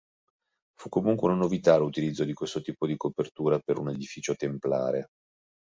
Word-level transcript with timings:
Fu 0.79 0.89
comunque 0.89 1.27
una 1.29 1.37
novità 1.37 1.75
l'utilizzo 1.77 2.23
di 2.23 2.33
questo 2.33 2.59
tipo 2.61 2.87
di 2.87 2.97
copertura 2.97 3.59
per 3.59 3.77
un 3.77 3.89
edificio 3.89 4.33
templare. 4.33 5.09